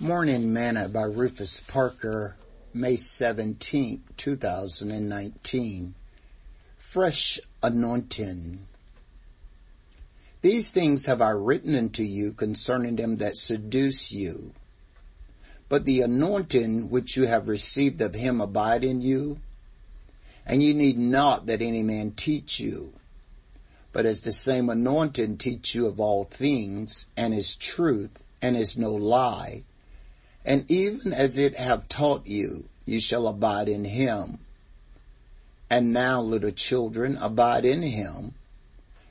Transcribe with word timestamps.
Morning 0.00 0.52
Manna 0.52 0.88
by 0.88 1.02
Rufus 1.04 1.60
Parker, 1.60 2.34
May 2.74 2.96
17, 2.96 4.02
2019. 4.16 5.94
Fresh 6.76 7.40
anointing. 7.62 8.66
These 10.40 10.72
things 10.72 11.06
have 11.06 11.22
I 11.22 11.30
written 11.30 11.76
unto 11.76 12.02
you 12.02 12.32
concerning 12.32 12.96
them 12.96 13.16
that 13.16 13.36
seduce 13.36 14.10
you. 14.10 14.52
But 15.68 15.84
the 15.84 16.00
anointing 16.00 16.90
which 16.90 17.16
you 17.16 17.26
have 17.26 17.46
received 17.46 18.00
of 18.00 18.14
him 18.14 18.40
abide 18.40 18.82
in 18.82 19.02
you, 19.02 19.38
and 20.44 20.64
you 20.64 20.74
need 20.74 20.98
not 20.98 21.46
that 21.46 21.62
any 21.62 21.84
man 21.84 22.12
teach 22.12 22.58
you. 22.58 22.94
But 23.92 24.06
as 24.06 24.22
the 24.22 24.32
same 24.32 24.68
anointing 24.68 25.36
teach 25.36 25.76
you 25.76 25.86
of 25.86 26.00
all 26.00 26.24
things, 26.24 27.06
and 27.16 27.32
is 27.32 27.54
truth, 27.54 28.10
and 28.40 28.56
is 28.56 28.76
no 28.76 28.92
lie, 28.92 29.62
and 30.44 30.68
even 30.70 31.12
as 31.12 31.38
it 31.38 31.56
have 31.56 31.88
taught 31.88 32.26
you, 32.26 32.68
you 32.84 33.00
shall 33.00 33.28
abide 33.28 33.68
in 33.68 33.84
him. 33.84 34.38
And 35.70 35.92
now, 35.92 36.20
little 36.20 36.50
children, 36.50 37.16
abide 37.20 37.64
in 37.64 37.82
him, 37.82 38.34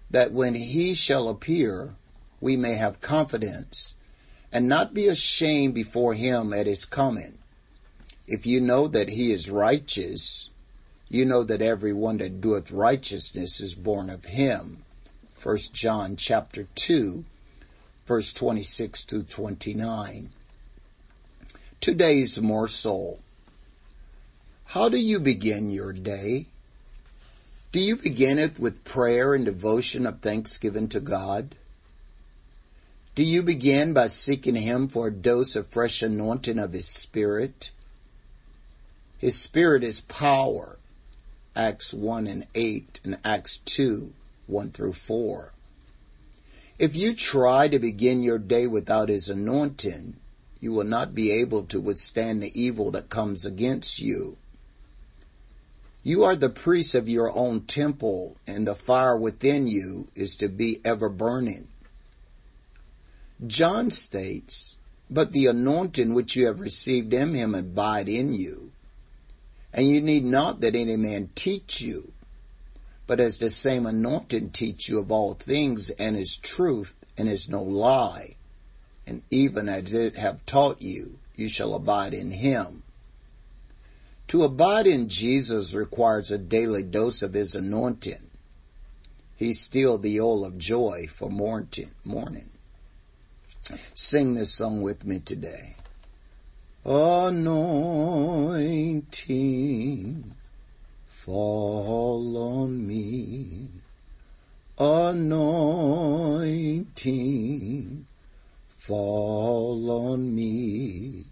that 0.09 0.31
when 0.31 0.55
he 0.55 0.94
shall 0.94 1.30
appear, 1.30 1.95
we 2.40 2.57
may 2.57 2.76
have 2.76 3.02
confidence, 3.02 3.95
and 4.52 4.67
not 4.67 4.94
be 4.94 5.07
ashamed 5.07 5.73
before 5.73 6.13
him 6.13 6.54
at 6.54 6.67
his 6.67 6.85
coming. 6.85 7.38
If 8.27 8.45
you 8.45 8.62
know 8.62 8.88
that 8.90 9.09
he 9.09 9.32
is 9.32 9.49
righteous, 9.49 10.49
you 11.07 11.26
know 11.26 11.43
that 11.43 11.62
every 11.62 11.93
one 11.93 12.18
that 12.18 12.41
doeth 12.41 12.71
righteousness 12.71 13.59
is 13.59 13.73
born 13.76 14.09
of 14.09 14.26
him. 14.26 14.84
1 15.41 15.57
John 15.73 16.16
chapter 16.16 16.68
2, 16.76 17.26
verse 18.05 18.32
26 18.34 19.04
to 19.05 19.23
29. 19.23 20.32
Today's 21.81 22.40
morsel. 22.40 23.17
How 24.65 24.87
do 24.87 24.98
you 24.98 25.20
begin 25.20 25.71
your 25.71 25.93
day? 25.93 26.46
Do 27.71 27.79
you 27.79 27.96
begin 27.96 28.37
it 28.37 28.60
with 28.60 28.84
prayer 28.84 29.34
and 29.34 29.43
devotion 29.43 30.05
of 30.05 30.20
thanksgiving 30.20 30.90
to 30.90 30.99
God? 30.99 31.55
Do 33.15 33.24
you 33.24 33.41
begin 33.41 33.96
by 33.96 34.07
seeking 34.07 34.57
Him 34.57 34.90
for 34.90 35.07
a 35.07 35.12
dose 35.12 35.55
of 35.55 35.65
fresh 35.65 36.04
anointing 36.04 36.59
of 36.59 36.74
His 36.74 36.87
Spirit? 36.87 37.71
His 39.18 39.35
Spirit 39.35 39.84
is 39.84 40.02
power. 40.02 40.77
Acts 41.55 41.96
1 41.96 42.27
and 42.27 42.46
8 42.54 42.99
and 43.04 43.18
Acts 43.26 43.57
2, 43.57 44.13
1 44.46 44.70
through 44.70 44.93
4. 44.93 45.52
If 46.77 46.96
you 46.96 47.15
try 47.15 47.68
to 47.68 47.79
begin 47.79 48.21
your 48.21 48.37
day 48.37 48.68
without 48.68 49.09
His 49.09 49.32
anointing, 49.32 50.18
you 50.62 50.71
will 50.71 50.85
not 50.85 51.15
be 51.15 51.31
able 51.31 51.63
to 51.63 51.81
withstand 51.81 52.41
the 52.41 52.62
evil 52.62 52.91
that 52.91 53.09
comes 53.09 53.45
against 53.45 53.99
you. 53.99 54.37
You 56.03 56.23
are 56.23 56.35
the 56.35 56.49
priest 56.49 56.93
of 56.93 57.09
your 57.09 57.35
own 57.35 57.62
temple, 57.62 58.37
and 58.45 58.68
the 58.68 58.76
fire 58.76 59.18
within 59.18 59.65
you 59.65 60.09
is 60.15 60.35
to 60.37 60.48
be 60.48 60.79
ever 60.85 61.09
burning. 61.09 61.68
John 63.45 63.90
states, 63.90 64.78
But 65.09 65.31
the 65.31 65.47
anointing 65.47 66.13
which 66.13 66.35
you 66.35 66.45
have 66.45 66.59
received 66.59 67.12
in 67.12 67.34
him 67.34 67.56
abide 67.56 68.07
in 68.07 68.34
you, 68.34 68.72
and 69.73 69.90
you 69.90 70.00
need 70.00 70.23
not 70.23 70.62
that 70.62 70.75
any 70.75 70.96
man 70.96 71.31
teach 71.34 71.81
you, 71.81 72.13
but 73.07 73.19
as 73.19 73.40
the 73.40 73.50
same 73.50 73.88
anointing 73.88 74.51
teach 74.51 74.90
you 74.90 75.00
of 75.00 75.12
all 75.12 75.34
things, 75.34 75.90
and 75.91 76.16
is 76.16 76.38
truth, 76.38 76.94
and 77.18 77.28
is 77.28 77.50
no 77.50 77.63
lie 77.63 78.35
and 79.12 79.22
even 79.29 79.67
as 79.67 79.94
it 79.94 80.16
have 80.16 80.45
taught 80.45 80.81
you, 80.81 81.19
you 81.35 81.50
shall 81.50 81.75
abide 81.75 82.13
in 82.13 82.31
him. 82.31 82.84
To 84.28 84.44
abide 84.44 84.88
in 84.88 85.09
Jesus 85.09 85.73
requires 85.73 86.31
a 86.31 86.38
daily 86.38 86.81
dose 86.81 87.22
of 87.22 87.34
his 87.34 87.53
anointing. 87.53 88.29
He's 89.36 89.59
still 89.59 89.97
the 89.97 90.22
oil 90.22 90.46
of 90.46 90.58
joy 90.58 91.08
for 91.09 91.30
morning. 91.30 92.52
Sing 93.94 94.36
this 94.36 94.53
song 94.53 94.81
with 94.81 95.03
me 95.03 95.19
today. 95.19 95.75
Anointing, 96.86 97.44
fall 101.09 102.38
on 102.38 102.88
me. 102.88 103.68
Anointing, 104.80 106.62
fall 108.81 109.92
on 109.92 110.34
me. 110.34 111.24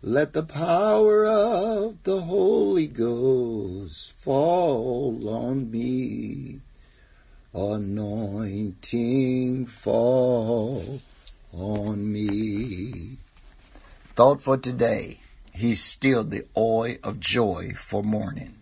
Let 0.00 0.32
the 0.32 0.42
power 0.42 1.26
of 1.26 2.02
the 2.04 2.22
Holy 2.22 2.86
Ghost 2.86 4.14
fall 4.14 5.28
on 5.28 5.70
me. 5.70 6.60
Anointing 7.52 8.06
fall 9.66 11.02
on 11.52 12.10
me. 12.10 13.18
Thought 14.16 14.40
for 14.40 14.56
today. 14.56 15.20
He's 15.52 15.84
still 15.84 16.24
the 16.24 16.46
oil 16.56 16.96
of 17.04 17.20
joy 17.20 17.74
for 17.76 18.02
morning. 18.02 18.59